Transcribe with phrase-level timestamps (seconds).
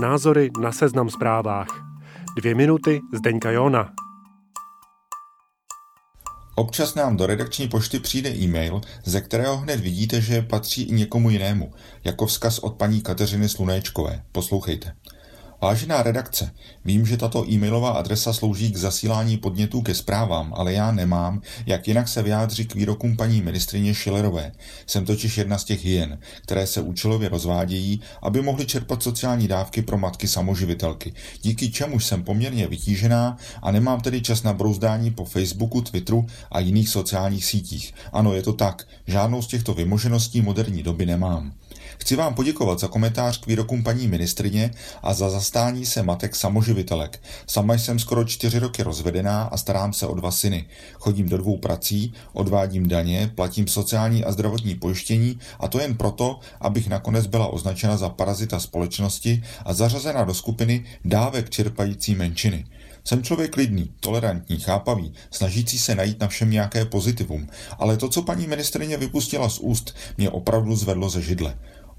[0.00, 1.68] Názory na seznam zprávách.
[2.36, 3.92] Dvě minuty Zdeňka Jona.
[6.54, 11.30] Občas nám do redakční pošty přijde e-mail, ze kterého hned vidíte, že patří i někomu
[11.30, 11.72] jinému,
[12.04, 14.22] jako vzkaz od paní Kateřiny Slunéčkové.
[14.32, 14.94] Poslouchejte.
[15.64, 16.50] Vážená redakce,
[16.84, 21.88] vím, že tato e-mailová adresa slouží k zasílání podnětů ke zprávám, ale já nemám, jak
[21.88, 24.52] jinak se vyjádří k výrokům paní ministrině Šilerové.
[24.86, 29.82] Jsem totiž jedna z těch hyen, které se účelově rozvádějí, aby mohly čerpat sociální dávky
[29.82, 31.12] pro matky samoživitelky,
[31.42, 36.60] díky čemuž jsem poměrně vytížená a nemám tedy čas na brouzdání po Facebooku, Twitteru a
[36.60, 37.94] jiných sociálních sítích.
[38.12, 41.52] Ano, je to tak, žádnou z těchto vymožeností moderní doby nemám.
[41.98, 44.70] Chci vám poděkovat za komentář k výrokům paní ministrině
[45.02, 47.22] a za zastání se matek samoživitelek.
[47.46, 50.66] Sama jsem skoro čtyři roky rozvedená a starám se o dva syny.
[50.94, 56.40] Chodím do dvou prací, odvádím daně, platím sociální a zdravotní pojištění a to jen proto,
[56.60, 62.66] abych nakonec byla označena za parazita společnosti a zařazena do skupiny dávek čerpající menšiny.
[63.04, 68.22] Jsem člověk klidný, tolerantní, chápavý, snažící se najít na všem nějaké pozitivum, ale to, co
[68.22, 71.54] paní ministrině vypustila z úst, mě opravdu zvedlo ze židle.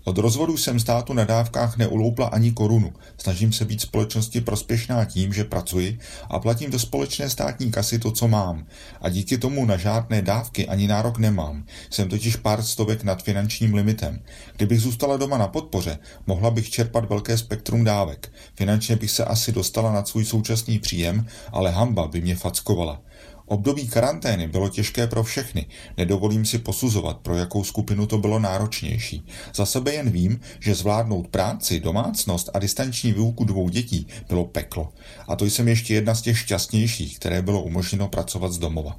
[0.06, 2.94] Od rozvodu jsem státu na dávkách neuloupla ani korunu.
[3.17, 8.12] Snažím se být společnosti prospěšná tím, že pracuji a platím do společné státní kasy to,
[8.12, 8.66] co mám.
[9.02, 11.66] A díky tomu na žádné dávky ani nárok nemám.
[11.89, 14.20] Jsem totiž pár stovek nad finančním limitem.
[14.56, 18.31] Kdybych zůstala doma na podpoře, mohla bych čerpat velké spektrum dávek.
[18.56, 23.02] Finančně bych se asi dostala nad svůj současný příjem, ale hamba by mě fackovala.
[23.47, 25.65] Období karantény bylo těžké pro všechny,
[25.97, 29.25] nedovolím si posuzovat, pro jakou skupinu to bylo náročnější.
[29.55, 34.93] Za sebe jen vím, že zvládnout práci, domácnost a distanční výuku dvou dětí bylo peklo.
[35.27, 38.97] A to jsem ještě jedna z těch šťastnějších, které bylo umožněno pracovat z domova.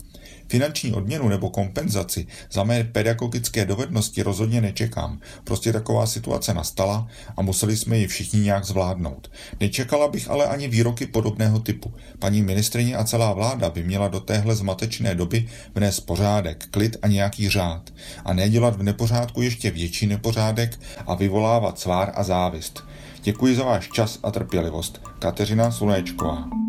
[0.48, 5.20] Finanční odměnu nebo kompenzaci za mé pedagogické dovednosti rozhodně nečekám.
[5.44, 9.30] Prostě taková situace nastala a museli jsme ji všichni nějak zvládnout.
[9.60, 11.94] Nečekala bych ale ani výroky podobného typu.
[12.18, 17.08] Paní ministrině a celá vláda by měla do téhle zmatečné doby vnést pořádek, klid a
[17.08, 17.90] nějaký řád.
[18.24, 22.84] A nedělat v nepořádku ještě větší nepořádek a vyvolávat svár a závist.
[23.22, 25.00] Děkuji za váš čas a trpělivost.
[25.18, 26.65] Kateřina Sulečková.